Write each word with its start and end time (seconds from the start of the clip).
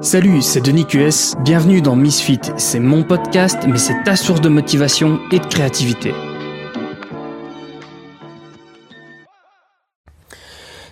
Salut, 0.00 0.42
c'est 0.42 0.60
Denis 0.60 0.86
QS, 0.86 1.34
bienvenue 1.42 1.82
dans 1.82 1.96
Misfit, 1.96 2.40
c'est 2.56 2.78
mon 2.78 3.02
podcast 3.02 3.58
mais 3.66 3.78
c'est 3.78 4.04
ta 4.04 4.14
source 4.14 4.40
de 4.40 4.48
motivation 4.48 5.18
et 5.32 5.40
de 5.40 5.46
créativité. 5.46 6.12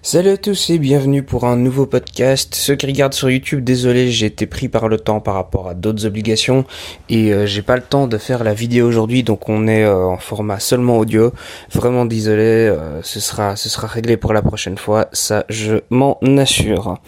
Salut 0.06 0.30
à 0.30 0.36
tous 0.36 0.70
et 0.70 0.78
bienvenue 0.78 1.24
pour 1.24 1.46
un 1.46 1.56
nouveau 1.56 1.84
podcast. 1.84 2.54
Ceux 2.54 2.76
qui 2.76 2.86
regardent 2.86 3.12
sur 3.12 3.28
YouTube, 3.28 3.64
désolé, 3.64 4.12
j'ai 4.12 4.26
été 4.26 4.46
pris 4.46 4.68
par 4.68 4.86
le 4.86 5.00
temps 5.00 5.18
par 5.18 5.34
rapport 5.34 5.68
à 5.68 5.74
d'autres 5.74 6.06
obligations 6.06 6.64
et 7.08 7.32
euh, 7.32 7.44
j'ai 7.44 7.62
pas 7.62 7.74
le 7.74 7.82
temps 7.82 8.06
de 8.06 8.16
faire 8.16 8.44
la 8.44 8.54
vidéo 8.54 8.86
aujourd'hui, 8.86 9.24
donc 9.24 9.48
on 9.48 9.66
est 9.66 9.82
euh, 9.82 10.06
en 10.06 10.16
format 10.16 10.60
seulement 10.60 10.98
audio. 10.98 11.32
Vraiment 11.72 12.04
désolé, 12.04 12.44
euh, 12.44 13.02
ce 13.02 13.18
sera 13.18 13.56
ce 13.56 13.68
sera 13.68 13.88
réglé 13.88 14.16
pour 14.16 14.32
la 14.32 14.42
prochaine 14.42 14.78
fois, 14.78 15.08
ça 15.12 15.44
je 15.48 15.80
m'en 15.90 16.20
assure. 16.38 17.00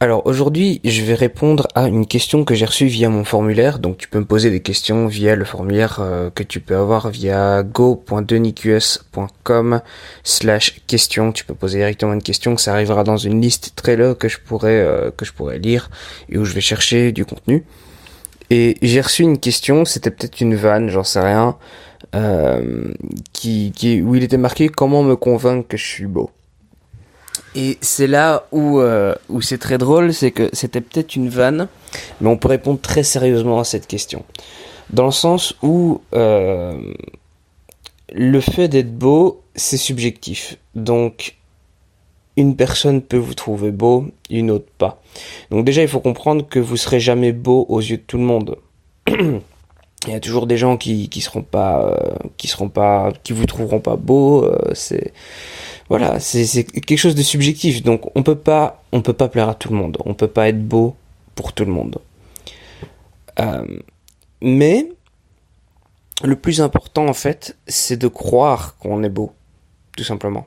Alors 0.00 0.26
aujourd'hui, 0.26 0.80
je 0.82 1.02
vais 1.02 1.12
répondre 1.12 1.68
à 1.74 1.88
une 1.88 2.06
question 2.06 2.46
que 2.46 2.54
j'ai 2.54 2.64
reçue 2.64 2.86
via 2.86 3.10
mon 3.10 3.24
formulaire. 3.24 3.78
Donc 3.78 3.98
tu 3.98 4.08
peux 4.08 4.20
me 4.20 4.24
poser 4.24 4.50
des 4.50 4.60
questions 4.60 5.08
via 5.08 5.36
le 5.36 5.44
formulaire 5.44 6.00
que 6.34 6.42
tu 6.42 6.60
peux 6.60 6.76
avoir 6.76 7.10
via 7.10 7.62
go.deniqs.com 7.62 9.82
slash 10.22 10.80
question. 10.86 11.30
Tu 11.30 11.44
peux 11.44 11.54
poser 11.54 11.80
directement 11.80 12.13
une 12.14 12.22
question, 12.22 12.54
que 12.54 12.60
ça 12.60 12.72
arrivera 12.72 13.04
dans 13.04 13.16
une 13.16 13.40
liste 13.40 13.72
trailer 13.76 14.16
que 14.16 14.28
je 14.28 14.38
pourrais 14.38 14.80
euh, 14.80 15.10
que 15.10 15.24
je 15.24 15.32
pourrais 15.32 15.58
lire 15.58 15.90
et 16.28 16.38
où 16.38 16.44
je 16.44 16.54
vais 16.54 16.60
chercher 16.60 17.12
du 17.12 17.24
contenu. 17.24 17.64
Et 18.50 18.76
j'ai 18.82 19.00
reçu 19.00 19.22
une 19.22 19.38
question, 19.38 19.84
c'était 19.84 20.10
peut-être 20.10 20.40
une 20.40 20.54
vanne, 20.54 20.88
j'en 20.90 21.04
sais 21.04 21.20
rien, 21.20 21.56
euh, 22.14 22.92
qui, 23.32 23.72
où 24.04 24.14
il 24.14 24.22
était 24.22 24.36
marqué 24.36 24.68
comment 24.68 25.02
me 25.02 25.16
convaincre 25.16 25.66
que 25.68 25.76
je 25.76 25.86
suis 25.86 26.06
beau? 26.06 26.30
Et 27.56 27.78
c'est 27.80 28.06
là 28.06 28.46
où 28.52 28.80
euh, 28.80 29.14
où 29.28 29.40
c'est 29.40 29.58
très 29.58 29.78
drôle, 29.78 30.12
c'est 30.12 30.30
que 30.30 30.50
c'était 30.52 30.80
peut-être 30.80 31.16
une 31.16 31.28
vanne, 31.28 31.68
mais 32.20 32.28
on 32.28 32.36
peut 32.36 32.48
répondre 32.48 32.80
très 32.80 33.02
sérieusement 33.02 33.60
à 33.60 33.64
cette 33.64 33.86
question, 33.86 34.24
dans 34.90 35.06
le 35.06 35.12
sens 35.12 35.54
où 35.62 36.00
le 38.14 38.40
fait 38.40 38.68
d'être 38.68 38.96
beau, 38.96 39.42
c'est 39.54 39.76
subjectif. 39.76 40.56
Donc 40.74 41.36
une 42.36 42.56
personne 42.56 43.00
peut 43.00 43.16
vous 43.16 43.34
trouver 43.34 43.70
beau, 43.70 44.06
une 44.30 44.50
autre 44.50 44.70
pas. 44.78 45.00
Donc 45.50 45.64
déjà, 45.64 45.82
il 45.82 45.88
faut 45.88 46.00
comprendre 46.00 46.46
que 46.48 46.58
vous 46.58 46.76
serez 46.76 47.00
jamais 47.00 47.32
beau 47.32 47.66
aux 47.68 47.80
yeux 47.80 47.98
de 47.98 48.02
tout 48.02 48.18
le 48.18 48.24
monde. 48.24 48.56
il 50.06 50.12
y 50.12 50.16
a 50.16 50.20
toujours 50.20 50.46
des 50.46 50.56
gens 50.56 50.76
qui 50.76 51.08
qui 51.08 51.20
seront 51.20 51.42
pas 51.42 51.82
euh, 51.82 53.08
vous 53.30 53.46
trouveront 53.46 53.80
pas 53.80 53.96
beau 53.96 54.44
euh, 54.44 54.58
c'est 54.74 55.12
voilà 55.88 56.20
c'est 56.20 56.64
quelque 56.64 56.96
chose 56.98 57.14
de 57.14 57.22
subjectif 57.22 57.82
donc 57.82 58.10
on 58.14 58.22
peut 58.22 58.36
pas 58.36 58.82
peut 59.02 59.12
pas 59.12 59.28
plaire 59.28 59.48
à 59.48 59.54
tout 59.54 59.70
le 59.70 59.76
monde 59.76 59.98
on 60.04 60.14
peut 60.14 60.28
pas 60.28 60.48
être 60.48 60.62
beau 60.62 60.96
pour 61.34 61.52
tout 61.52 61.64
le 61.64 61.72
monde 61.72 61.98
euh, 63.40 63.64
mais 64.40 64.88
le 66.22 66.36
plus 66.36 66.60
important 66.60 67.06
en 67.06 67.14
fait 67.14 67.56
c'est 67.66 67.96
de 67.96 68.08
croire 68.08 68.76
qu'on 68.78 69.02
est 69.02 69.08
beau 69.08 69.32
tout 69.96 70.04
simplement 70.04 70.46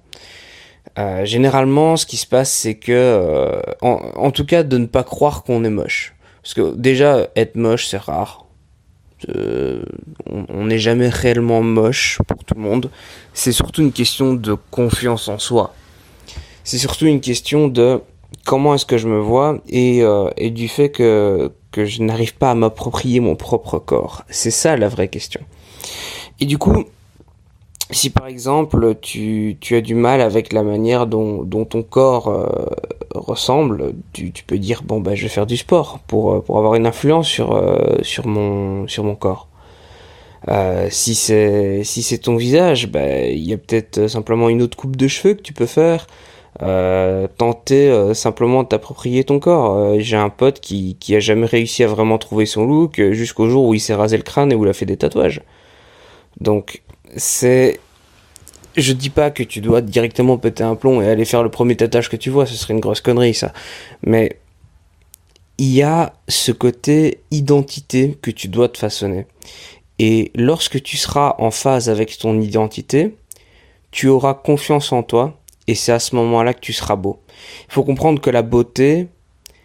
euh, 0.98 1.26
généralement, 1.26 1.96
ce 1.96 2.06
qui 2.06 2.18
se 2.18 2.26
passe, 2.26 2.52
c'est 2.52 2.76
que, 2.76 2.92
euh, 2.92 3.62
en, 3.82 4.32
tout 4.32 4.46
cas, 4.46 4.64
de 4.64 4.78
ne 4.78 4.88
pas 4.88 5.04
croire 5.04 5.44
qu'on 5.44 5.64
est 5.64 5.70
moche. 5.70 6.16
Parce 6.42 6.54
que 6.54 6.76
déjà, 6.76 7.28
être 7.36 7.56
moche, 7.56 7.88
c'est 7.88 7.98
rare. 7.98 8.46
Euh, 9.30 9.84
on 10.28 10.66
n'est 10.66 10.80
jamais 10.80 11.10
réellement 11.10 11.62
moche 11.62 12.20
pour 12.28 12.44
tout 12.44 12.56
le 12.56 12.62
monde. 12.62 12.90
C'est 13.34 13.52
surtout 13.52 13.82
une 13.82 13.92
question 13.92 14.34
de 14.34 14.56
confiance 14.72 15.28
en 15.28 15.40
soi. 15.40 15.74
C'est 16.64 16.78
surtout 16.78 17.06
une 17.06 17.22
question 17.22 17.68
de 17.68 18.02
comment 18.46 18.76
est-ce 18.76 18.86
que 18.86 18.98
je 18.98 19.08
me 19.08 19.20
vois 19.20 19.60
et, 19.70 20.04
et 20.38 20.50
du 20.52 20.68
fait 20.68 20.90
que, 20.90 21.52
que 21.72 21.86
je 21.86 22.04
n'arrive 22.04 22.36
pas 22.36 22.52
à 22.52 22.56
m'approprier 22.56 23.20
mon 23.20 23.36
propre 23.36 23.80
corps. 23.80 24.24
C'est 24.30 24.52
ça 24.52 24.76
la 24.78 24.90
vraie 24.90 25.08
question. 25.08 25.42
Et 26.40 26.46
du 26.46 26.58
coup, 26.58 26.86
si 27.92 28.10
par 28.10 28.28
exemple 28.28 28.96
tu, 29.02 29.58
as 29.72 29.82
du 29.82 29.96
mal 29.96 30.22
avec 30.22 30.52
la 30.52 30.64
manière 30.64 31.08
dont, 31.08 31.46
ton 31.66 31.84
corps 31.84 32.28
euh, 32.28 32.66
ressemble, 33.16 33.94
tu, 34.14 34.32
peux 34.46 34.58
dire 34.58 34.84
bon 34.84 35.00
bah 35.00 35.16
je 35.16 35.24
vais 35.24 35.30
faire 35.30 35.46
du 35.46 35.58
sport 35.58 36.00
pour, 36.08 36.34
euh, 36.34 36.42
pour 36.42 36.58
avoir 36.58 36.76
une 36.76 36.86
influence 36.86 37.28
sur, 37.28 37.56
euh, 37.56 37.98
sur, 38.02 38.28
mon, 38.28 38.88
sur 38.88 39.04
mon 39.04 39.16
corps. 39.16 39.48
si 40.90 41.16
c'est 41.16 41.84
si 41.84 42.04
c'est 42.04 42.20
ton 42.20 42.36
visage, 42.36 42.88
bah 42.88 43.22
il 43.22 43.48
y 43.48 43.54
a 43.54 43.58
peut-être 43.58 44.08
simplement 44.08 44.50
une 44.50 44.62
autre 44.62 44.78
coupe 44.78 44.96
de 44.98 45.08
cheveux 45.08 45.34
que 45.36 45.42
tu 45.42 45.54
peux 45.54 45.66
faire. 45.66 46.08
tenter 47.38 48.14
simplement 48.14 48.64
de 48.64 48.68
t'approprier 48.68 49.24
ton 49.24 49.40
corps. 49.40 50.00
J'ai 50.00 50.18
un 50.18 50.30
pote 50.30 50.60
qui, 50.60 50.98
qui 51.00 51.16
a 51.16 51.20
jamais 51.20 51.46
réussi 51.46 51.84
à 51.84 51.88
vraiment 51.88 52.18
trouver 52.18 52.46
son 52.46 52.66
look 52.66 53.02
jusqu'au 53.12 53.48
jour 53.50 53.66
où 53.68 53.74
il 53.74 53.80
s'est 53.80 53.96
rasé 53.96 54.18
le 54.18 54.24
crâne 54.24 54.52
et 54.52 54.56
où 54.56 54.66
il 54.66 54.70
a 54.70 54.74
fait 54.74 54.86
des 54.86 54.98
tatouages. 54.98 55.42
Donc 56.42 56.84
c'est 57.18 57.80
je 58.78 58.94
dis 58.94 59.10
pas 59.10 59.32
que 59.32 59.44
tu 59.44 59.60
dois 59.60 59.82
directement 59.82 60.38
péter 60.38 60.64
un 60.64 60.76
plomb 60.76 61.02
et 61.02 61.10
aller 61.10 61.26
faire 61.26 61.44
le 61.44 61.50
premier 61.50 61.76
tatouage 61.76 62.10
que 62.10 62.16
tu 62.16 62.30
vois, 62.30 62.46
ce 62.46 62.54
serait 62.54 62.74
une 62.74 62.80
grosse 62.80 63.02
connerie 63.02 63.34
ça. 63.34 63.52
Mais 64.04 64.40
il 65.58 65.74
y 65.74 65.82
a 65.82 66.14
ce 66.28 66.52
côté 66.52 67.22
identité 67.32 68.18
que 68.22 68.30
tu 68.30 68.48
dois 68.48 68.70
te 68.70 68.78
façonner. 68.78 69.26
Et 70.00 70.32
lorsque 70.36 70.82
tu 70.84 70.96
seras 70.96 71.36
en 71.40 71.50
phase 71.50 71.90
avec 71.90 72.16
ton 72.20 72.40
identité, 72.40 73.16
tu 73.90 74.08
auras 74.08 74.36
confiance 74.36 74.92
en 74.92 75.02
toi 75.02 75.40
et 75.66 75.74
c'est 75.74 75.92
à 75.92 76.00
ce 76.00 76.16
moment-là 76.16 76.54
que 76.54 76.60
tu 76.60 76.74
seras 76.74 76.96
beau. 76.96 77.20
Il 77.68 77.74
faut 77.74 77.84
comprendre 77.84 78.22
que 78.22 78.30
la 78.30 78.44
beauté, 78.44 79.08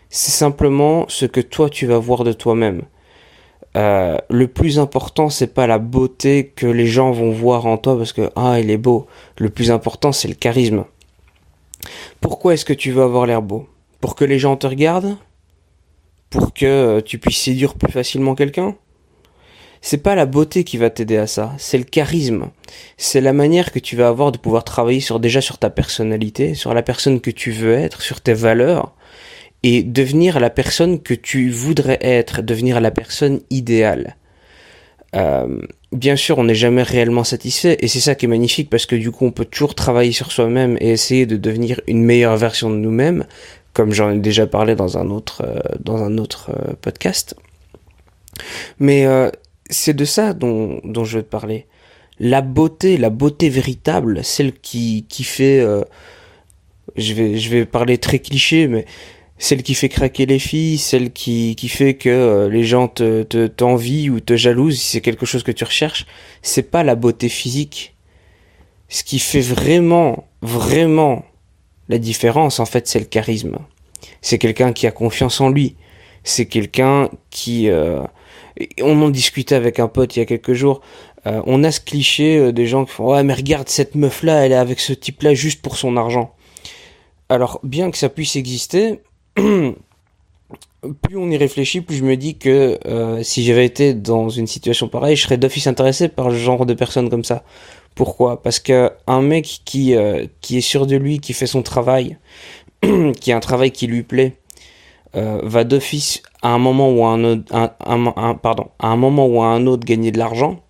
c'est 0.09 0.31
simplement 0.31 1.05
ce 1.09 1.27
que 1.27 1.41
toi 1.41 1.69
tu 1.69 1.87
vas 1.87 1.99
voir 1.99 2.25
de 2.25 2.33
toi-même. 2.33 2.83
Euh, 3.77 4.19
le 4.29 4.49
plus 4.49 4.79
important, 4.79 5.31
c'est 5.31 5.55
pas 5.55 5.67
la 5.67 5.79
beauté 5.79 6.53
que 6.55 6.67
les 6.67 6.87
gens 6.87 7.11
vont 7.11 7.31
voir 7.31 7.67
en 7.67 7.79
toi 7.79 7.97
parce 7.97 8.13
que 8.13 8.31
ah 8.37 8.61
il 8.61 8.71
est 8.71 8.77
beau. 8.77 9.07
Le 9.39 9.49
plus 9.49 9.71
important, 9.71 10.13
c'est 10.13 10.29
le 10.29 10.35
charisme. 10.35 10.85
Pourquoi 12.21 12.55
est-ce 12.55 12.65
que 12.65 12.73
tu 12.73 12.93
veux 12.93 13.03
avoir 13.03 13.27
l'air 13.27 13.43
beau? 13.43 13.67
Pour 14.01 14.15
que 14.15 14.25
les 14.25 14.39
gens 14.39 14.57
te 14.57 14.67
regardent? 14.67 15.17
Pour 16.29 16.53
que 16.53 16.67
euh, 16.67 17.01
tu 17.01 17.19
puisses 17.19 17.39
séduire 17.39 17.75
plus 17.75 17.93
facilement 17.93 18.35
quelqu'un? 18.35 18.77
C'est 19.85 19.99
pas 19.99 20.15
la 20.15 20.27
beauté 20.27 20.63
qui 20.63 20.77
va 20.77 20.91
t'aider 20.91 21.17
à 21.17 21.27
ça, 21.27 21.53
c'est 21.59 21.77
le 21.77 21.85
charisme. 21.85 22.51
C'est 22.97 23.21
la 23.21 23.33
manière 23.33 23.73
que 23.73 23.81
tu 23.81 23.97
vas 23.97 24.07
avoir 24.07 24.31
de 24.31 24.39
pouvoir 24.39 24.63
travailler 24.63 25.01
sur 25.01 25.19
déjà 25.19 25.41
sur 25.41 25.59
ta 25.59 25.71
personnalité, 25.71 26.55
sur 26.55 26.73
la 26.73 26.83
personne 26.83 27.21
que 27.21 27.33
tu 27.33 27.51
veux 27.51 27.73
être, 27.73 28.01
sur 28.01 28.21
tes 28.21 28.33
valeurs 28.33 28.95
et 29.63 29.83
devenir 29.83 30.41
la 30.41 30.51
personne 30.51 31.01
que 31.01 31.15
tu 31.15 31.51
voudrais 31.51 31.99
être, 32.01 32.43
devenir 32.43 32.81
la 32.81 32.91
personne 32.91 33.41
idéale. 33.51 34.17
Euh, 35.15 35.61
bien 35.93 36.17
sûr, 36.17 36.39
on 36.39 36.45
n'est 36.45 36.55
jamais 36.55 36.83
réellement 36.83 37.25
satisfait 37.25 37.77
et 37.81 37.89
c'est 37.89 38.01
ça 38.01 38.15
qui 38.15 38.25
est 38.25 38.29
magnifique 38.29 38.71
parce 38.71 38.87
que 38.87 38.97
du 38.97 39.11
coup, 39.11 39.27
on 39.27 39.31
peut 39.31 39.45
toujours 39.45 39.75
travailler 39.75 40.13
sur 40.13 40.33
soi-même 40.33 40.77
et 40.81 40.91
essayer 40.91 41.27
de 41.27 41.37
devenir 41.37 41.81
une 41.87 42.03
meilleure 42.03 42.37
version 42.37 42.71
de 42.71 42.77
nous-mêmes, 42.77 43.27
comme 43.73 43.93
j'en 43.93 44.11
ai 44.11 44.19
déjà 44.19 44.47
parlé 44.47 44.75
dans 44.75 44.99
un 44.99 45.11
autre 45.11 45.43
euh, 45.45 45.61
dans 45.81 46.03
un 46.03 46.19
autre 46.19 46.51
euh, 46.51 46.73
podcast. 46.81 47.37
Mais 48.79 49.07
euh, 49.07 49.31
c'est 49.69 49.95
de 49.95 50.05
ça 50.05 50.33
dont, 50.33 50.81
dont 50.85 51.05
je 51.05 51.19
veux 51.19 51.23
te 51.23 51.29
parler. 51.29 51.67
La 52.19 52.41
beauté, 52.41 52.97
la 52.97 53.11
beauté 53.11 53.49
véritable, 53.49 54.25
celle 54.25 54.53
qui 54.53 55.07
qui 55.09 55.25
fait 55.25 55.65
je 56.97 57.15
vais 57.15 57.39
je 57.39 57.51
vais 57.51 57.65
parler 57.65 57.99
très 57.99 58.19
cliché 58.19 58.69
mais 58.69 58.85
celle 59.43 59.65
qui 59.65 59.75
fait 59.75 59.89
craquer 59.89 60.25
les 60.25 60.39
filles, 60.39 60.79
celle 60.79 61.13
qui, 61.13 61.57
qui 61.57 61.69
fait 61.69 61.95
que 61.95 62.09
euh, 62.09 62.49
les 62.49 62.63
gens 62.63 62.87
te, 62.87 63.25
te 63.25 63.49
t'envient 63.49 64.09
ou 64.13 64.21
te 64.21 64.37
jalousent, 64.37 64.79
si 64.79 64.87
c'est 64.87 65.01
quelque 65.01 65.27
chose 65.27 65.43
que 65.43 65.51
tu 65.51 65.65
recherches, 65.65 66.07
c'est 66.43 66.71
pas 66.71 66.85
la 66.85 66.95
beauté 66.95 67.29
physique. 67.29 67.97
Ce 68.89 69.03
qui 69.03 69.19
fait 69.19 69.41
vraiment, 69.41 70.29
vraiment 70.43 71.25
la 71.89 71.99
différence, 71.99 72.61
en 72.61 72.67
fait, 72.67 72.87
c'est 72.87 73.01
le 73.01 73.05
charisme. 73.05 73.59
C'est 74.21 74.39
quelqu'un 74.39 74.73
qui 74.73 74.87
a 74.87 74.93
confiance 74.93 75.41
en 75.41 75.49
lui. 75.49 75.75
C'est 76.23 76.47
quelqu'un 76.47 77.11
qui... 77.31 77.69
Euh, 77.69 78.01
on 78.81 79.03
en 79.03 79.11
discutait 79.11 79.57
avec 79.57 79.81
un 79.81 79.89
pote 79.89 80.15
il 80.15 80.21
y 80.21 80.23
a 80.23 80.27
quelques 80.27 80.53
jours. 80.53 80.83
Euh, 81.27 81.43
on 81.47 81.65
a 81.65 81.73
ce 81.73 81.81
cliché 81.81 82.53
des 82.53 82.69
gens 82.69 82.85
qui 82.85 82.93
font 82.93 83.11
ouais 83.11 83.25
mais 83.25 83.35
regarde 83.35 83.69
cette 83.69 83.97
meuf 83.97 84.23
là, 84.23 84.47
elle 84.47 84.53
est 84.53 84.57
avec 84.57 84.79
ce 84.79 84.93
type 84.93 85.23
là 85.23 85.35
juste 85.35 85.63
pour 85.63 85.77
son 85.77 85.97
argent. 85.97 86.33
Alors 87.29 87.59
bien 87.65 87.91
que 87.91 87.97
ça 87.97 88.09
puisse 88.09 88.37
exister, 88.37 89.01
plus 91.03 91.17
on 91.17 91.31
y 91.31 91.37
réfléchit, 91.37 91.81
plus 91.81 91.97
je 91.97 92.05
me 92.05 92.17
dis 92.17 92.37
que 92.37 92.79
euh, 92.87 93.23
si 93.23 93.45
j'avais 93.45 93.65
été 93.65 93.95
dans 93.95 94.29
une 94.29 94.47
situation 94.47 94.89
pareille, 94.89 95.17
je 95.17 95.23
serais 95.23 95.39
d'office 95.39 95.67
intéressé 95.67 96.09
par 96.09 96.31
le 96.31 96.37
genre 96.37 96.67
de 96.67 96.75
personnes 96.75 97.09
comme 97.09 97.25
ça. 97.25 97.45
Pourquoi? 97.95 98.43
Parce 98.43 98.59
que 98.59 98.91
un 99.07 99.23
mec 99.23 99.61
qui 99.65 99.95
euh, 99.95 100.27
est 100.51 100.61
sûr 100.61 100.87
de 100.87 100.97
lui, 100.97 101.21
qui 101.21 101.35
fait 101.35 101.47
son 101.47 101.63
travail, 101.63 102.19
qui 103.21 103.33
a 103.33 103.37
un 103.37 103.41
travail 103.41 103.71
qui 103.71 103.87
lui 103.87 104.03
plaît, 104.03 104.37
euh, 105.15 105.41
va 105.43 105.65
d'office 105.65 106.23
à 106.41 106.49
un 106.49 106.59
moment 106.59 106.91
ou 106.91 107.05
un 107.05 107.45
à 107.51 107.75
un 107.89 108.97
moment 108.97 109.27
ou 109.27 109.43
à 109.43 109.47
un 109.47 109.67
autre 109.67 109.85
gagner 109.85 110.11
de 110.11 110.19
l'argent. 110.19 110.63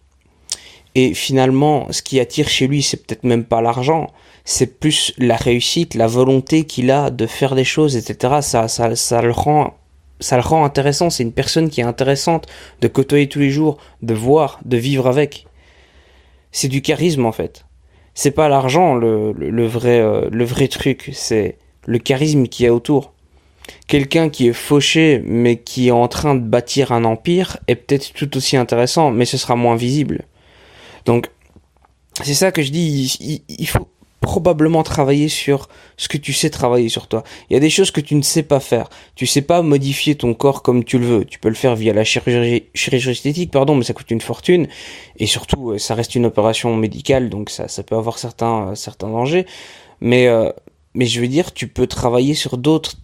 Et 0.95 1.15
finalement, 1.15 1.87
ce 1.91 2.03
qui 2.03 2.21
attire 2.21 2.49
chez 2.49 2.67
lui, 2.67 2.83
c'est 2.83 3.07
peut-être 3.07 3.25
même 3.25 3.45
pas 3.45 3.63
l'argent, 3.63 4.09
c'est 4.45 4.79
plus 4.79 5.15
la 5.19 5.37
réussite, 5.37 5.95
la 5.95 6.07
volonté 6.07 6.65
qu'il 6.65 6.91
a 6.91 7.11
de 7.11 7.27
faire 7.27 7.55
des 7.55 7.65
choses, 7.65 7.97
etc. 7.97 8.41
Ça, 8.43 8.69
ça, 8.69 8.95
ça 8.95 9.23
le 9.23 9.31
rend, 9.31 9.75
ça 10.21 10.37
le 10.37 10.43
rend 10.43 10.65
intéressant. 10.65 11.11
C'est 11.11 11.23
une 11.23 11.33
personne 11.33 11.71
qui 11.71 11.81
est 11.81 11.85
intéressante 11.85 12.47
de 12.81 12.89
côtoyer 12.89 13.29
tous 13.29 13.39
les 13.39 13.51
jours, 13.51 13.79
de 14.03 14.15
voir, 14.15 14.61
de 14.65 14.77
vivre 14.77 15.07
avec. 15.07 15.47
C'est 16.51 16.69
du 16.69 16.83
charisme 16.83 17.25
en 17.25 17.33
fait. 17.33 17.65
C'est 18.15 18.33
pas 18.33 18.51
l'argent 18.51 18.95
le, 18.95 19.33
le, 19.33 19.67
vrai, 19.67 20.01
euh, 20.01 20.29
le 20.31 20.45
vrai 20.45 20.69
truc, 20.69 21.11
c'est 21.15 21.57
le 21.87 21.99
charisme 21.99 22.47
qui 22.47 22.67
est 22.67 22.69
autour. 22.69 23.15
Quelqu'un 23.87 24.29
qui 24.29 24.49
est 24.49 24.53
fauché 24.53 25.23
mais 25.25 25.57
qui 25.57 25.89
est 25.89 25.93
en 25.93 26.09
train 26.09 26.35
de 26.35 26.41
bâtir 26.41 26.93
un 26.93 27.05
empire 27.05 27.57
est 27.69 27.77
peut-être 27.77 28.13
tout 28.13 28.37
aussi 28.37 28.59
intéressant, 28.59 29.11
mais 29.11 29.25
ce 29.25 29.39
sera 29.39 29.57
moins 29.57 29.77
visible. 29.77 30.27
Donc, 31.05 31.31
c'est 32.23 32.35
ça 32.35 32.53
que 32.53 32.63
je 32.63 32.71
dis, 32.71 33.43
il, 33.49 33.67
faut 33.67 33.89
probablement 34.21 34.83
travailler 34.83 35.29
sur 35.29 35.69
ce 35.97 36.09
que 36.09 36.17
tu 36.17 36.33
sais 36.33 36.51
travailler 36.51 36.89
sur 36.89 37.09
toi. 37.09 37.25
Il 37.49 37.55
y 37.55 37.57
a 37.57 37.61
des 37.61 37.71
choses 37.71 37.91
que 37.91 38.01
tu 38.01 38.15
ne 38.15 38.23
sais 38.23 38.43
pas 38.43 38.61
faire. 38.61 38.89
Tu 39.15 39.27
sais 39.27 39.43
pas 39.43 39.63
modifier 39.63 40.15
ton 40.15 40.35
corps 40.35 40.63
comme 40.63 40.85
tu 40.85 40.99
le 40.99 41.07
veux. 41.07 41.25
Tu 41.25 41.39
peux 41.39 41.49
le 41.49 41.55
faire 41.55 41.75
via 41.75 41.93
la 41.93 42.05
chirurgie, 42.05 42.65
chirurgie 42.75 43.11
esthétique, 43.11 43.51
pardon, 43.51 43.75
mais 43.75 43.85
ça 43.85 43.95
coûte 43.95 44.11
une 44.11 44.21
fortune. 44.21 44.69
Et 45.17 45.27
surtout, 45.27 45.73
euh, 45.73 45.79
ça 45.79 45.95
reste 45.95 46.15
une 46.15 46.27
opération 46.27 46.77
médicale, 46.77 47.31
donc 47.31 47.51
ça, 47.51 47.67
ça 47.69 47.83
peut 47.83 47.97
avoir 47.97 48.19
certains, 48.19 48.69
euh, 48.69 48.75
certains 48.75 49.09
dangers. 49.09 49.47
Mais, 50.01 50.29
euh, 50.29 50.51
mais 50.95 51.07
je 51.07 51.21
veux 51.21 51.29
dire, 51.29 51.53
tu 51.53 51.67
peux 51.67 51.87
travailler 51.87 52.35
sur 52.35 52.59
d'autres 52.59 52.97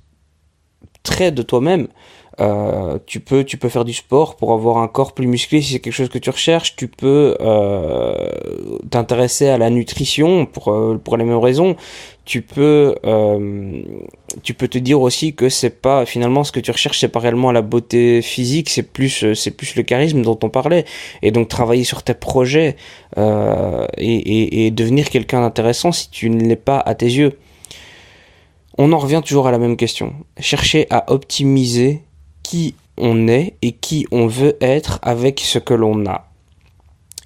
traits 1.03 1.35
de 1.35 1.43
toi-même. 1.43 1.89
Euh, 2.41 2.99
tu 3.07 3.19
peux 3.19 3.43
tu 3.43 3.57
peux 3.57 3.69
faire 3.69 3.85
du 3.85 3.93
sport 3.93 4.37
pour 4.37 4.53
avoir 4.53 4.79
un 4.79 4.87
corps 4.87 5.13
plus 5.13 5.27
musclé. 5.27 5.61
Si 5.61 5.73
c'est 5.73 5.81
quelque 5.81 5.93
chose 5.93 6.09
que 6.09 6.19
tu 6.19 6.31
recherches 6.31 6.77
tu 6.77 6.87
peux 6.87 7.37
euh, 7.41 8.31
t'intéresser 8.91 9.49
à 9.49 9.59
la 9.59 9.71
nutrition 9.71 10.47
pour 10.47 10.73
euh, 10.73 11.01
pour 11.03 11.17
les 11.17 11.25
mêmes 11.25 11.39
raisons. 11.39 11.75
Tu 12.25 12.43
peux 12.43 12.95
tu 14.43 14.55
peux 14.55 14.69
te 14.69 14.79
dire 14.79 15.01
aussi 15.01 15.35
que 15.35 15.49
c'est 15.49 15.81
pas 15.81 16.05
finalement 16.05 16.45
ce 16.45 16.53
que 16.53 16.61
tu 16.61 16.71
recherches 16.71 17.01
c'est 17.01 17.09
pas 17.09 17.21
réellement 17.21 17.51
la 17.51 17.63
beauté 17.63 18.23
physique. 18.23 18.69
C'est 18.71 18.83
plus 18.83 19.33
c'est 19.35 19.51
plus 19.51 19.75
le 19.75 19.83
charisme 19.83 20.23
dont 20.23 20.39
on 20.43 20.51
parlait. 20.51 20.85
Et 21.23 21.33
donc 21.33 21.49
travailler 21.49 21.85
sur 21.85 22.03
tes 22.03 22.15
projets 22.15 22.77
et, 23.17 23.23
et, 23.97 24.67
et 24.67 24.71
devenir 24.71 25.09
quelqu'un 25.09 25.41
d'intéressant 25.41 25.91
si 25.91 26.11
tu 26.11 26.29
ne 26.31 26.45
l'es 26.45 26.57
pas 26.57 26.79
à 26.79 26.95
tes 26.95 27.07
yeux 27.07 27.39
on 28.79 28.93
en 28.93 28.99
revient 28.99 29.21
toujours 29.25 29.49
à 29.49 29.51
la 29.51 29.59
même 29.59 29.77
question. 29.77 30.15
Chercher 30.39 30.87
à 30.91 31.13
optimiser 31.13 32.05
qui 32.45 32.77
on 32.97 33.29
est 33.29 33.55
et 33.61 33.73
qui 33.73 34.07
on 34.13 34.29
veut 34.29 34.57
être 34.61 35.01
avec 35.03 35.41
ce 35.41 35.59
que 35.59 35.75
l'on 35.75 36.07
a. 36.07 36.27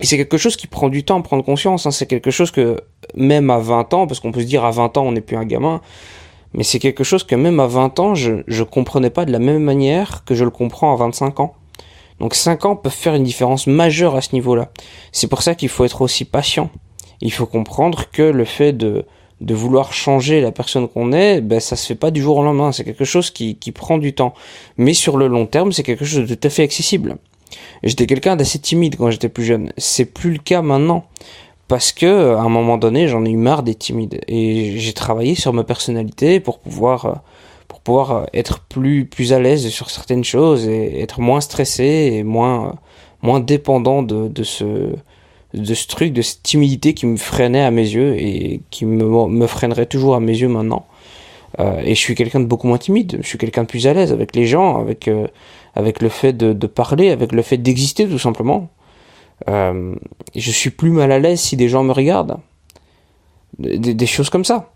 Et 0.01 0.07
c'est 0.07 0.17
quelque 0.17 0.39
chose 0.39 0.57
qui 0.57 0.67
prend 0.67 0.89
du 0.89 1.05
temps 1.05 1.21
à 1.21 1.23
prendre 1.23 1.45
conscience. 1.45 1.87
Hein. 1.87 1.91
C'est 1.91 2.07
quelque 2.07 2.31
chose 2.31 2.51
que 2.51 2.81
même 3.15 3.51
à 3.51 3.59
20 3.59 3.95
ans, 3.95 4.07
parce 4.07 4.19
qu'on 4.19 4.33
peut 4.33 4.41
se 4.41 4.47
dire 4.47 4.65
à 4.65 4.71
20 4.71 4.97
ans 4.97 5.05
on 5.05 5.13
n'est 5.13 5.21
plus 5.21 5.37
un 5.37 5.45
gamin, 5.45 5.81
mais 6.55 6.65
c'est 6.65 6.79
quelque 6.79 7.05
chose 7.05 7.23
que 7.23 7.35
même 7.35 7.61
à 7.61 7.67
20 7.67 8.01
ans 8.01 8.15
je 8.15 8.43
ne 8.47 8.63
comprenais 8.65 9.11
pas 9.11 9.27
de 9.27 9.31
la 9.31 9.39
même 9.39 9.63
manière 9.63 10.25
que 10.25 10.35
je 10.35 10.45
le 10.45 10.51
comprends 10.51 10.93
à 10.93 10.97
25 10.97 11.39
ans. 11.41 11.55
Donc 12.19 12.35
5 12.35 12.65
ans 12.65 12.77
peuvent 12.77 12.93
faire 12.93 13.15
une 13.15 13.25
différence 13.25 13.67
majeure 13.67 14.17
à 14.17 14.23
ce 14.23 14.33
niveau-là. 14.33 14.71
C'est 15.13 15.29
pour 15.29 15.43
ça 15.43 15.55
qu'il 15.55 15.69
faut 15.69 15.85
être 15.85 16.01
aussi 16.01 16.25
patient. 16.25 16.71
Il 17.21 17.33
faut 17.33 17.47
comprendre 17.47 18.11
que 18.11 18.23
le 18.23 18.45
fait 18.45 18.73
de, 18.73 19.05
de 19.43 19.55
vouloir 19.55 19.93
changer 19.93 20.41
la 20.41 20.53
personne 20.53 20.89
qu'on 20.89 21.13
est, 21.13 21.41
ben 21.41 21.61
ça 21.61 21.77
se 21.77 21.87
fait 21.87 21.95
pas 21.97 22.11
du 22.11 22.23
jour 22.23 22.39
au 22.39 22.43
lendemain. 22.43 22.73
C'est 22.73 22.85
quelque 22.85 23.05
chose 23.05 23.31
qui, 23.31 23.57
qui 23.57 23.73
prend 23.73 23.99
du 23.99 24.15
temps. 24.15 24.35
Mais 24.79 24.95
sur 24.95 25.17
le 25.17 25.27
long 25.27 25.47
terme, 25.47 25.73
c'est 25.73 25.83
quelque 25.83 26.05
chose 26.05 26.29
de 26.29 26.35
tout 26.35 26.47
à 26.47 26.51
fait 26.51 26.63
accessible. 26.63 27.17
J'étais 27.83 28.07
quelqu'un 28.07 28.37
d'assez 28.37 28.61
timide 28.61 28.97
quand 28.97 29.11
j'étais 29.11 29.29
plus 29.29 29.45
jeune. 29.45 29.73
C'est 29.77 30.07
plus 30.07 30.33
le 30.33 30.39
cas 30.39 30.63
maintenant. 30.63 31.05
Parce 31.69 31.93
que, 31.93 32.35
à 32.35 32.41
un 32.41 32.49
moment 32.49 32.77
donné, 32.77 33.09
j'en 33.09 33.25
ai 33.25 33.31
eu 33.31 33.37
marre 33.37 33.63
d'être 33.63 33.79
timide. 33.79 34.21
Et 34.29 34.79
j'ai 34.79 34.93
travaillé 34.93 35.35
sur 35.35 35.53
ma 35.53 35.65
personnalité 35.65 36.39
pour 36.39 36.59
pouvoir, 36.59 37.23
pour 37.67 37.81
pouvoir 37.81 38.27
être 38.35 38.61
plus, 38.61 39.07
plus 39.07 39.33
à 39.33 39.41
l'aise 39.41 39.69
sur 39.69 39.91
certaines 39.91 40.25
choses 40.25 40.69
et 40.69 41.01
être 41.01 41.21
moins 41.21 41.41
stressé 41.41 42.11
et 42.13 42.23
moins, 42.23 42.77
moins 43.23 43.41
dépendant 43.41 44.03
de, 44.03 44.29
de 44.29 44.43
ce, 44.43 44.95
de 45.55 45.75
ce 45.75 45.87
truc, 45.87 46.13
de 46.13 46.23
cette 46.23 46.43
timidité 46.43 46.95
qui 46.95 47.07
me 47.07 47.17
freinait 47.17 47.63
à 47.63 47.71
mes 47.71 47.89
yeux 47.89 48.17
et 48.19 48.61
qui 48.71 48.87
me, 48.87 49.47
freinerait 49.47 49.87
toujours 49.87 50.15
à 50.15 50.21
mes 50.21 50.37
yeux 50.37 50.49
maintenant. 50.49 50.87
Euh, 51.61 51.81
et 51.85 51.95
je 51.95 52.01
suis 52.01 52.15
quelqu'un 52.15 52.41
de 52.41 52.47
beaucoup 52.47 52.67
moins 52.67 52.79
timide, 52.79 53.19
je 53.21 53.27
suis 53.27 53.39
quelqu'un 53.39 53.63
de 53.63 53.69
plus 53.69 53.87
à 53.87 53.93
l'aise 53.93 54.13
avec 54.13 54.35
les 54.35 54.47
gens, 54.47 54.81
avec, 54.81 55.09
euh, 55.09 55.27
avec 55.75 56.01
le 56.01 56.09
fait 56.09 56.33
de, 56.33 56.53
de, 56.53 56.67
parler, 56.67 57.11
avec 57.11 57.33
le 57.33 57.43
fait 57.43 57.59
d'exister 57.59 58.09
tout 58.09 58.19
simplement. 58.19 58.71
Euh, 59.49 59.95
je 60.35 60.51
suis 60.51 60.71
plus 60.71 60.91
mal 60.91 61.13
à 61.13 61.19
l'aise 61.19 61.41
si 61.41 61.57
des 61.57 61.69
gens 61.69 61.83
me 61.83 61.93
regardent. 61.93 62.39
Des, 63.59 63.79
des 63.79 64.07
choses 64.07 64.31
comme 64.31 64.47
ça. 64.47 64.73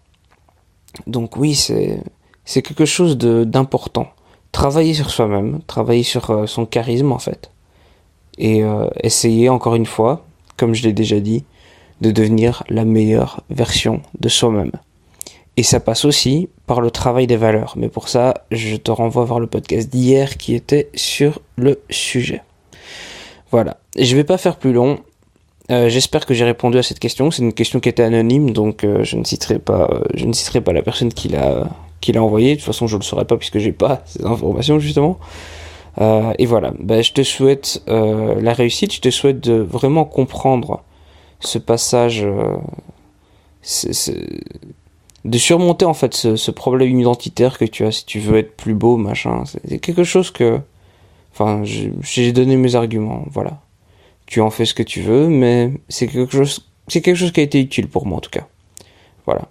Donc 1.06 1.36
oui, 1.36 1.54
c'est, 1.54 1.98
c'est 2.46 2.62
quelque 2.62 2.84
chose 2.84 3.18
d'important. 3.18 4.08
Travailler 4.52 4.94
sur 4.94 5.10
soi-même, 5.10 5.60
travailler 5.66 6.04
sur 6.04 6.30
euh, 6.30 6.46
son 6.46 6.64
charisme 6.64 7.12
en 7.12 7.18
fait. 7.18 7.50
Et 8.38 8.62
euh, 8.62 8.88
essayer 9.02 9.48
encore 9.48 9.74
une 9.74 9.84
fois, 9.84 10.25
comme 10.56 10.74
je 10.74 10.82
l'ai 10.82 10.92
déjà 10.92 11.20
dit, 11.20 11.44
de 12.00 12.10
devenir 12.10 12.62
la 12.68 12.84
meilleure 12.84 13.42
version 13.50 14.02
de 14.20 14.28
soi-même. 14.28 14.72
Et 15.56 15.62
ça 15.62 15.80
passe 15.80 16.04
aussi 16.04 16.48
par 16.66 16.80
le 16.80 16.90
travail 16.90 17.26
des 17.26 17.36
valeurs. 17.36 17.74
Mais 17.76 17.88
pour 17.88 18.08
ça, 18.08 18.34
je 18.50 18.76
te 18.76 18.90
renvoie 18.90 19.24
vers 19.24 19.40
le 19.40 19.46
podcast 19.46 19.88
d'hier 19.88 20.36
qui 20.36 20.54
était 20.54 20.90
sur 20.94 21.40
le 21.56 21.80
sujet. 21.88 22.42
Voilà. 23.50 23.78
Je 23.98 24.14
vais 24.16 24.24
pas 24.24 24.36
faire 24.36 24.56
plus 24.56 24.72
long. 24.72 24.98
Euh, 25.70 25.88
J'espère 25.88 26.26
que 26.26 26.34
j'ai 26.34 26.44
répondu 26.44 26.76
à 26.76 26.82
cette 26.82 26.98
question. 26.98 27.30
C'est 27.30 27.42
une 27.42 27.54
question 27.54 27.80
qui 27.80 27.88
était 27.88 28.02
anonyme, 28.02 28.50
donc 28.50 28.84
euh, 28.84 29.02
je 29.02 29.16
ne 29.16 29.24
citerai 29.24 29.58
pas, 29.58 29.88
euh, 29.90 30.04
je 30.14 30.26
ne 30.26 30.32
citerai 30.32 30.60
pas 30.60 30.72
la 30.72 30.82
personne 30.82 31.12
qui 31.12 31.28
l'a, 31.28 31.64
envoyée. 32.16 32.52
De 32.52 32.60
toute 32.60 32.66
façon, 32.66 32.86
je 32.86 32.96
le 32.96 33.02
saurais 33.02 33.24
pas 33.24 33.36
puisque 33.36 33.58
j'ai 33.58 33.72
pas 33.72 34.02
ces 34.04 34.24
informations 34.24 34.78
justement. 34.78 35.18
Euh, 36.00 36.34
et 36.38 36.46
voilà, 36.46 36.72
ben, 36.78 37.02
je 37.02 37.12
te 37.12 37.22
souhaite 37.22 37.82
euh, 37.88 38.40
la 38.40 38.52
réussite, 38.52 38.92
je 38.92 39.00
te 39.00 39.10
souhaite 39.10 39.40
de 39.40 39.54
vraiment 39.54 40.04
comprendre 40.04 40.82
ce 41.40 41.58
passage, 41.58 42.22
euh, 42.24 42.56
de 45.24 45.38
surmonter 45.38 45.86
en 45.86 45.94
fait 45.94 46.14
ce, 46.14 46.36
ce, 46.36 46.50
problème 46.50 47.00
identitaire 47.00 47.58
que 47.58 47.64
tu 47.64 47.84
as 47.84 47.92
si 47.92 48.04
tu 48.04 48.20
veux 48.20 48.38
être 48.38 48.56
plus 48.56 48.74
beau, 48.74 48.96
machin. 48.96 49.44
C'est 49.46 49.78
quelque 49.78 50.04
chose 50.04 50.30
que, 50.30 50.60
enfin, 51.32 51.62
j'ai 51.64 52.32
donné 52.32 52.56
mes 52.56 52.74
arguments, 52.74 53.24
voilà. 53.30 53.62
Tu 54.26 54.40
en 54.40 54.50
fais 54.50 54.64
ce 54.64 54.74
que 54.74 54.82
tu 54.82 55.00
veux, 55.00 55.28
mais 55.28 55.72
c'est 55.88 56.08
quelque 56.08 56.32
chose, 56.32 56.68
c'est 56.88 57.00
quelque 57.00 57.16
chose 57.16 57.32
qui 57.32 57.40
a 57.40 57.44
été 57.44 57.60
utile 57.60 57.88
pour 57.88 58.06
moi 58.06 58.18
en 58.18 58.20
tout 58.20 58.30
cas. 58.30 58.46
Voilà. 59.24 59.48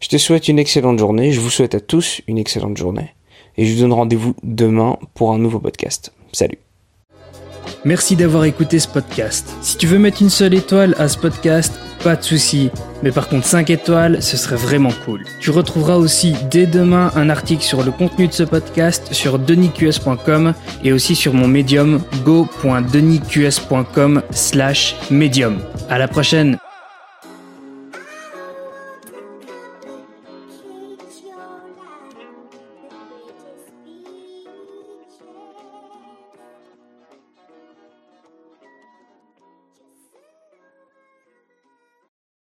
Je 0.00 0.08
te 0.08 0.16
souhaite 0.16 0.48
une 0.48 0.58
excellente 0.58 0.98
journée. 0.98 1.30
Je 1.30 1.40
vous 1.40 1.50
souhaite 1.50 1.74
à 1.74 1.80
tous 1.80 2.22
une 2.26 2.38
excellente 2.38 2.76
journée 2.76 3.10
et 3.56 3.66
je 3.66 3.74
vous 3.74 3.80
donne 3.80 3.92
rendez-vous 3.92 4.34
demain 4.42 4.96
pour 5.14 5.32
un 5.32 5.38
nouveau 5.38 5.58
podcast. 5.58 6.12
Salut. 6.32 6.58
Merci 7.84 8.16
d'avoir 8.16 8.44
écouté 8.44 8.78
ce 8.78 8.88
podcast. 8.88 9.54
Si 9.62 9.76
tu 9.76 9.86
veux 9.86 9.98
mettre 9.98 10.22
une 10.22 10.30
seule 10.30 10.54
étoile 10.54 10.94
à 10.98 11.08
ce 11.08 11.18
podcast, 11.18 11.72
pas 12.04 12.16
de 12.16 12.22
souci. 12.22 12.70
Mais 13.02 13.10
par 13.10 13.28
contre 13.28 13.46
5 13.46 13.70
étoiles, 13.70 14.22
ce 14.22 14.36
serait 14.36 14.56
vraiment 14.56 14.90
cool. 15.04 15.24
Tu 15.40 15.50
retrouveras 15.50 15.96
aussi 15.96 16.34
dès 16.50 16.66
demain 16.66 17.10
un 17.14 17.30
article 17.30 17.62
sur 17.62 17.82
le 17.82 17.90
contenu 17.90 18.26
de 18.28 18.32
ce 18.32 18.42
podcast 18.42 19.12
sur 19.12 19.38
denisqs.com 19.38 20.52
et 20.84 20.92
aussi 20.92 21.14
sur 21.16 21.32
mon 21.32 21.48
médium 21.48 22.02
go.denisqs.com 22.24 24.22
slash 24.30 24.96
médium. 25.10 25.60
À 25.88 25.98
la 25.98 26.08
prochaine 26.08 26.58